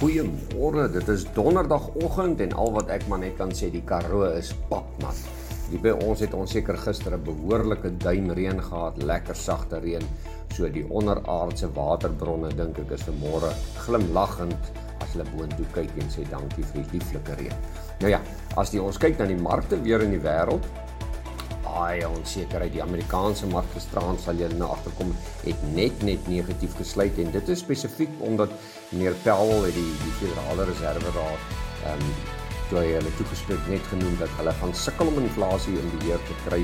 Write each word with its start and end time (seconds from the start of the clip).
Goeiemôre, 0.00 0.86
dit 0.88 1.08
is 1.12 1.26
donderdagoggend 1.36 2.40
en 2.40 2.54
al 2.56 2.70
wat 2.72 2.88
ek 2.94 3.02
maar 3.12 3.18
net 3.20 3.34
kan 3.36 3.50
sê, 3.52 3.66
die 3.68 3.82
Karoo 3.84 4.30
is 4.32 4.54
papnat. 4.70 5.18
Hier 5.68 5.82
by 5.84 5.92
ons 6.06 6.22
het 6.24 6.32
ons 6.32 6.54
seker 6.56 6.78
gister 6.80 7.12
'n 7.12 7.24
behoorlike 7.26 7.90
duimreën 8.00 8.62
gehad, 8.64 8.96
lekker 8.96 9.36
sagte 9.36 9.76
reën. 9.84 10.06
So 10.56 10.70
die 10.72 10.86
onderaardse 10.88 11.68
waterbronne 11.76 12.48
dink 12.56 12.78
ek 12.78 12.96
is 12.96 13.04
vanmôre 13.10 13.52
glimlaggend 13.84 14.72
as 15.02 15.12
hulle 15.12 15.28
boontoe 15.36 15.68
kyk 15.74 15.92
en 16.00 16.08
sê 16.08 16.24
dankie 16.30 16.64
vir 16.64 16.80
die 16.80 16.96
lieflike 16.96 17.36
reën. 17.36 17.56
Nou 18.00 18.10
ja, 18.10 18.20
as 18.56 18.72
jy 18.72 18.80
ons 18.80 18.96
kyk 18.96 19.18
na 19.18 19.26
die 19.26 19.36
markte 19.36 19.76
weer 19.82 20.00
in 20.00 20.12
die 20.16 20.24
wêreld, 20.24 20.64
baie 21.70 22.08
onsekerheid. 22.08 22.72
Die 22.74 22.82
Amerikaanse 22.82 23.46
mark 23.50 23.68
gisterand 23.74 24.20
sal 24.22 24.38
julle 24.40 24.56
nou 24.58 24.70
agterkom 24.74 25.10
het 25.44 25.60
net 25.76 25.96
net 26.06 26.22
negatief 26.28 26.72
gesluit 26.80 27.16
en 27.22 27.28
dit 27.36 27.46
is 27.54 27.62
spesifiek 27.64 28.12
omdat 28.26 28.50
meneer 28.90 29.14
Powell 29.24 29.62
het 29.68 29.76
die 29.78 29.92
die 30.04 30.14
Federale 30.20 30.62
Reserve 30.72 31.10
Raad 31.16 31.42
ehm 31.86 31.96
um, 31.96 32.04
toe 32.70 32.78
hy 32.78 32.90
hulle 32.94 33.10
toegespreek 33.18 33.64
net 33.66 33.84
genoem 33.90 34.14
dat 34.20 34.30
hulle 34.38 34.52
gaan 34.60 34.74
sukkel 34.78 35.06
om 35.10 35.16
inflasie 35.18 35.74
in 35.80 35.88
beheer 35.96 36.20
te 36.28 36.34
kry 36.44 36.60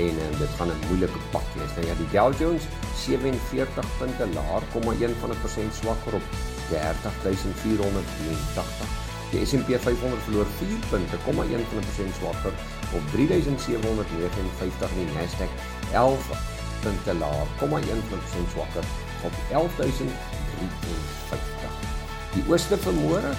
en 0.00 0.14
en 0.26 0.34
dit 0.40 0.52
gaan 0.58 0.70
'n 0.72 0.84
moeilike 0.88 1.20
pad 1.34 1.48
wees. 1.58 1.72
Nou 1.76 1.84
ja, 1.86 1.94
die 2.00 2.10
Dow 2.14 2.30
Jones 2.40 2.64
47 3.04 3.86
punte 3.98 4.26
laer, 4.36 4.62
0,1 4.72 5.14
van 5.20 5.30
'n 5.30 5.40
persent 5.44 5.72
swakker 5.74 6.12
op 6.20 6.26
30480. 6.70 9.11
Die 9.32 9.40
S&P 9.46 9.68
500 9.78 10.22
verloor 10.26 10.46
4 10.58 10.68
punte, 10.90 11.16
0,1 11.16 11.22
van 11.24 11.34
'n 11.42 11.46
persent 11.88 12.14
swakker 12.20 12.52
op 12.96 13.04
3759 13.12 14.90
en 14.90 14.96
die 14.98 15.10
Nasdaq 15.16 15.52
11 15.92 16.22
punte 16.82 17.12
laer, 17.14 17.46
0,1 17.58 18.00
van 18.08 18.18
'n 18.18 18.22
persent 18.24 18.50
swakker 18.54 18.84
op 19.26 19.34
11053. 19.50 21.72
Die 22.34 22.44
ooste 22.48 22.76
vermoere 22.78 23.32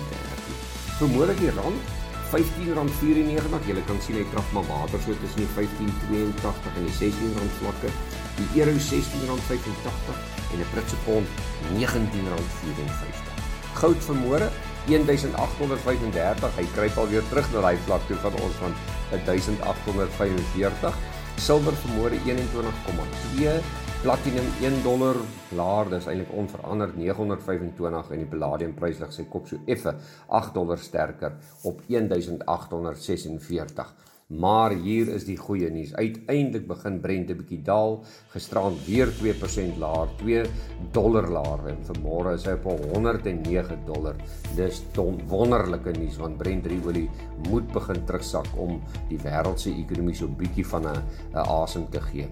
Vermoedelik 0.97 1.39
die 1.41 1.53
rand 1.57 1.81
R15.94. 2.27 3.69
Jy 3.69 3.83
kan 3.87 3.99
sien 4.03 4.17
hy 4.19 4.25
trap 4.33 4.47
maar 4.55 4.67
water 4.69 4.99
so 5.03 5.11
tussen 5.21 5.41
die 5.43 5.51
15.82 5.55 6.67
en 6.75 6.83
die 6.85 6.93
R16 6.93 7.51
vlakke. 7.61 7.89
Die 8.37 8.61
euro 8.61 8.71
R16.85 8.77 10.13
en 10.53 10.59
'n 10.59 10.69
Britse 10.73 10.97
pond 11.05 11.27
R19.54. 11.73 13.33
Goud 13.73 13.99
vanmôre 14.09 14.47
1835. 14.87 16.55
Hy 16.55 16.65
kruip 16.75 16.97
alweer 16.97 17.25
terug 17.29 17.47
na 17.53 17.61
daai 17.61 17.77
vlak 17.85 18.07
toe 18.07 18.17
van 18.17 18.33
ons 18.41 18.55
van 18.61 18.73
1845. 19.11 20.95
Silwer 21.37 21.75
vanmôre 21.83 22.17
21,2 22.25 23.61
Platinum 24.01 24.45
1 24.61 24.83
dollar 24.83 25.15
laer, 25.57 25.87
dis 25.89 26.05
eintlik 26.05 26.29
onveranderd 26.37 26.99
925 27.01 28.11
en 28.13 28.19
die 28.21 28.27
palladium 28.29 28.75
prys 28.77 28.99
lig 29.01 29.15
sy 29.15 29.23
kop 29.25 29.47
so 29.49 29.57
effe 29.65 29.89
8 30.37 30.53
dollar 30.53 30.77
sterker 30.77 31.33
op 31.65 31.81
1846. 31.89 33.89
Maar 34.27 34.73
hier 34.75 35.07
is 35.07 35.23
die 35.23 35.37
goeie 35.39 35.69
nuus. 35.71 35.93
Uiteindelik 35.95 36.65
begin 36.67 36.97
Brent 36.99 37.29
'n 37.31 37.37
bietjie 37.39 37.61
daal, 37.63 38.03
gisterand 38.33 38.81
weer 38.85 39.07
2% 39.07 39.77
laer, 39.79 40.09
2 40.17 40.43
dollar 40.91 41.29
laer 41.31 41.67
en 41.71 41.79
vanmôre 41.87 42.33
is 42.33 42.43
hy 42.43 42.57
op 42.59 42.83
109 42.93 43.79
dollar. 43.85 44.15
Dis 44.55 44.83
wonderlike 45.27 45.95
nuus 45.95 46.17
want 46.17 46.37
Brent 46.37 46.67
olie 46.67 47.09
moet 47.47 47.71
begin 47.71 48.03
terugsak 48.05 48.51
om 48.57 48.81
die 49.07 49.19
wêreld 49.23 49.59
se 49.59 49.71
ekonomie 49.71 50.15
so 50.15 50.27
bietjie 50.27 50.65
van 50.65 50.87
'n 50.87 51.03
asem 51.33 51.87
te 51.89 52.01
gee. 52.01 52.27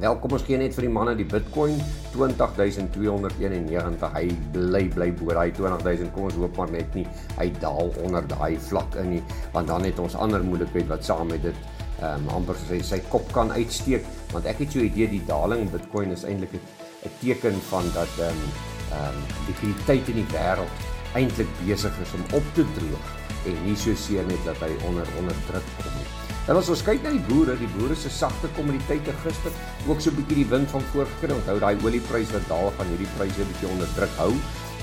Welkom 0.00 0.32
ons 0.32 0.44
gee 0.48 0.56
net 0.56 0.72
vir 0.72 0.86
die 0.86 0.92
manne 0.92 1.12
die 1.18 1.26
Bitcoin 1.28 1.76
20291. 2.14 4.06
Hy 4.14 4.22
bly 4.54 4.80
bly 4.94 5.08
bo 5.18 5.34
daai 5.36 5.52
20000. 5.52 6.08
Kom 6.14 6.30
ons 6.30 6.38
hoop 6.40 6.56
maar 6.56 6.72
net 6.72 6.96
nie 6.96 7.04
hy 7.36 7.50
daal 7.60 7.92
onder 8.00 8.24
daai 8.30 8.56
vlak 8.70 8.96
in 9.02 9.10
nie, 9.18 9.20
want 9.52 9.68
dan 9.68 9.84
het 9.84 10.00
ons 10.00 10.16
ander 10.16 10.40
moeilikheid 10.46 10.88
wat 10.88 11.04
saam 11.04 11.28
met 11.28 11.44
dit 11.44 11.60
ehm 12.00 12.24
um, 12.24 12.30
amper 12.38 12.56
sy 12.64 12.80
sy 12.82 13.02
kop 13.12 13.28
kan 13.36 13.52
uitsteek, 13.52 14.08
want 14.32 14.48
ek 14.48 14.64
het 14.64 14.72
so 14.72 14.80
'n 14.80 14.88
idee 14.88 15.12
die 15.12 15.22
daling 15.28 15.68
Bitcoin 15.70 16.16
is 16.16 16.24
eintlik 16.24 16.56
'n 16.56 17.12
teken 17.20 17.60
van 17.68 17.84
dat 17.92 18.12
ehm 18.18 18.32
um, 18.32 18.48
ehm 18.96 19.12
um, 19.12 19.20
die 19.28 19.52
likwiditeit 19.52 20.08
in 20.08 20.24
die 20.24 20.30
wêreld 20.32 20.88
eintlik 21.14 21.52
besig 21.66 22.00
is 22.00 22.16
om 22.16 22.24
op 22.40 22.46
te 22.54 22.64
droog 22.80 23.06
en 23.44 23.64
nie 23.68 23.76
so 23.76 23.94
seer 23.94 24.24
net 24.24 24.44
dat 24.44 24.56
hy 24.64 24.72
onder 24.88 25.06
onder 25.20 25.36
druk 25.46 25.68
kom 25.76 25.92
nie. 26.00 26.21
En 26.50 26.58
as 26.58 26.66
ons 26.72 26.80
kyk 26.82 27.04
na 27.04 27.12
die 27.14 27.22
boere, 27.28 27.54
die 27.54 27.68
boere 27.76 27.94
se 27.94 28.10
sagte 28.10 28.48
kommoditeite 28.56 29.12
gister, 29.22 29.52
ook 29.86 30.00
so 30.00 30.10
'n 30.10 30.16
bietjie 30.16 30.42
die 30.42 30.50
wind 30.50 30.70
van 30.70 30.82
voorgekry. 30.92 31.34
Onthou 31.34 31.58
daai 31.58 31.76
oliepryse 31.84 32.32
wat 32.32 32.48
daal 32.48 32.72
gaan 32.76 32.90
hierdie 32.90 33.12
pryse 33.16 33.40
'n 33.40 33.50
bietjie 33.52 33.68
onder 33.68 33.88
druk 33.94 34.14
hou. 34.18 34.32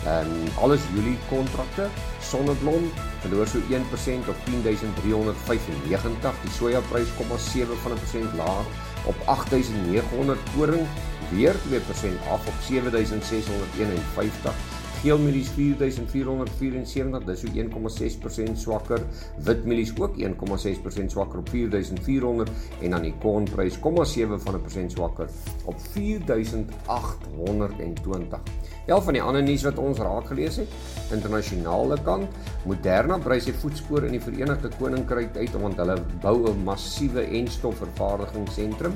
En 0.06 0.28
alles 0.64 0.82
Julie 0.96 1.18
kontrakte, 1.30 1.90
Sonneblom 2.22 2.92
verloor 3.22 3.48
so 3.48 3.60
1% 3.70 4.30
op 4.30 4.36
10395. 4.46 6.34
Die 6.42 6.52
sojaprys 6.52 7.10
kom 7.18 7.28
maar 7.28 7.40
7 7.40 7.78
van 7.84 7.92
'n 7.92 8.00
persent 8.00 8.34
laag 8.36 8.66
op 9.06 9.16
8900 9.26 10.40
koring 10.56 10.88
weer 11.32 11.56
2% 11.68 12.20
af 12.32 12.48
op 12.48 12.54
7651 12.62 14.79
geelmielies 15.00 15.48
4474, 15.56 17.24
dis 17.28 17.44
so 17.44 17.50
1,6% 17.56 18.58
swakker. 18.60 19.00
Witmielies 19.48 19.94
ook 20.00 20.14
1,6% 20.20 21.14
swakker 21.14 21.38
op 21.40 21.50
4400 21.50 22.50
en 22.82 22.90
dan 22.96 23.04
die 23.08 23.16
kornprys 23.24 23.76
0,7 23.80 24.40
van 24.44 24.54
'n 24.56 24.62
persent 24.62 24.92
swakker 24.92 25.28
op 25.66 25.80
4820. 25.80 28.40
Ja, 28.88 29.02
van 29.02 29.14
die 29.14 29.22
ander 29.22 29.44
nuus 29.44 29.64
wat 29.64 29.78
ons 29.78 29.98
raak 29.98 30.28
gelees 30.28 30.56
het, 30.56 30.68
internasionale 31.12 31.98
kant, 32.04 32.28
Moderna 32.66 33.18
brei 33.18 33.40
sy 33.40 33.54
voetspore 33.54 34.06
in 34.06 34.12
die 34.12 34.22
Verenigde 34.22 34.70
Koninkryk 34.80 35.38
uit 35.38 35.52
want 35.62 35.78
hulle 35.78 36.02
bou 36.22 36.50
'n 36.50 36.64
massiewe 36.64 37.22
enstofvervaardigingsentrum. 37.22 38.94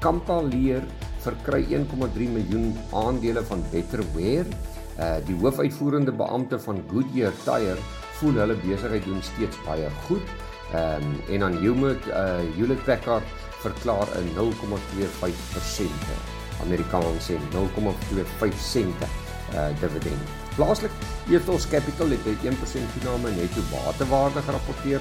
Kampa 0.00 0.40
leer 0.40 0.82
verkry 1.18 1.66
1,3 1.70 2.28
miljoen 2.28 2.76
aandele 2.92 3.42
van 3.42 3.62
Betterware 3.70 4.46
Uh 4.98 5.16
die 5.26 5.34
hoofuitvoerende 5.40 6.12
beampte 6.12 6.58
van 6.60 6.84
Goodyear 6.90 7.32
Tire 7.44 7.76
voel 8.20 8.34
hulle 8.38 8.54
besigheid 8.62 9.04
doen 9.04 9.22
steeds 9.22 9.58
baie 9.66 9.88
goed. 10.06 10.22
Ehm 10.72 11.02
um, 11.02 11.16
en 11.34 11.38
dan 11.38 11.58
Hewlett 11.62 12.06
uh 12.06 12.38
Hewlett 12.56 12.84
Packard 12.84 13.26
verklaar 13.64 14.08
'n 14.20 14.30
0,25% 14.38 15.90
Amerikaans 16.62 17.30
sê 17.30 17.34
0,25 17.50 18.58
sente 18.58 19.06
uh 19.54 19.68
dividend. 19.80 20.22
Plaaslik 20.54 20.90
Ethos 21.30 21.68
Capital 21.68 22.08
het 22.08 22.24
'n 22.26 22.38
1% 22.46 22.92
toename 22.94 23.30
netto 23.30 23.60
batewaarde 23.70 24.40
gerapporteer. 24.42 25.00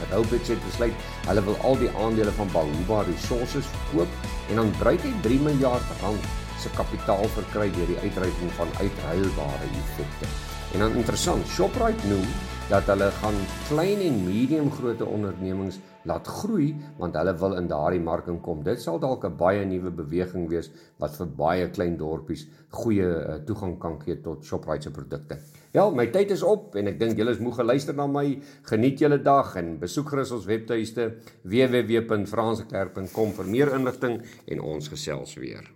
Het 0.00 0.10
Howbit 0.12 0.48
het 0.48 0.64
besluit 0.64 0.92
hulle 1.26 1.44
wil 1.44 1.56
al 1.56 1.78
die 1.78 1.90
aandele 1.90 2.32
van 2.32 2.48
Bahuba 2.52 3.02
Resources 3.02 3.64
verkoop 3.66 4.08
en 4.48 4.54
dan 4.54 4.70
dryf 4.78 5.02
hy 5.02 5.12
3 5.22 5.40
miljard 5.40 5.82
rand 6.02 6.24
se 6.62 6.72
kapitaal 6.76 7.28
verkry 7.36 7.70
deur 7.76 7.90
die 7.92 8.02
uitreiking 8.04 8.52
van 8.58 8.68
uitruilbare 8.80 9.72
effekte. 9.82 10.28
En 10.74 10.82
dan 10.84 10.96
interessant, 10.98 11.46
Shoprite 11.46 12.08
noem 12.10 12.26
dat 12.68 12.88
hulle 12.90 13.10
gaan 13.20 13.36
klein 13.68 14.00
en 14.02 14.16
medium 14.26 14.70
grootte 14.74 15.06
ondernemings 15.06 15.78
laat 16.06 16.26
groei 16.26 16.72
want 16.98 17.14
hulle 17.14 17.34
wil 17.38 17.54
in 17.60 17.68
daardie 17.70 18.02
mark 18.02 18.26
inkom. 18.30 18.64
Dit 18.66 18.82
sal 18.82 18.98
dalk 19.02 19.24
'n 19.24 19.36
baie 19.36 19.64
nuwe 19.64 19.90
beweging 19.90 20.48
wees 20.48 20.70
wat 20.98 21.16
vir 21.16 21.26
baie 21.26 21.70
klein 21.70 21.96
dorpies 21.96 22.46
goeie 22.70 23.06
uh, 23.06 23.38
toegang 23.46 23.78
kan 23.78 24.00
gee 24.02 24.20
tot 24.20 24.44
Shoprite 24.44 24.82
se 24.82 24.90
produkte. 24.90 25.38
Ja, 25.72 25.90
my 25.90 26.06
tyd 26.06 26.30
is 26.30 26.42
op 26.42 26.76
en 26.76 26.86
ek 26.86 26.98
dink 26.98 27.18
julle 27.18 27.30
is 27.30 27.38
moeg 27.38 27.56
geluister 27.56 27.94
na 27.94 28.06
my. 28.06 28.38
Geniet 28.62 28.98
julle 28.98 29.18
dag 29.22 29.56
en 29.56 29.78
besoek 29.78 30.08
gerus 30.14 30.32
ons 30.32 30.46
webtuiste 30.46 31.10
www.franseklerk.com 31.44 33.32
vir 33.32 33.46
meer 33.46 33.74
inligting 33.74 34.22
en 34.46 34.60
ons 34.60 34.88
gesels 34.88 35.34
weer. 35.36 35.66